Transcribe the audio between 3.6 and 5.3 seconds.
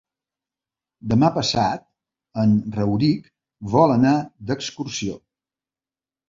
vol anar d'excursió.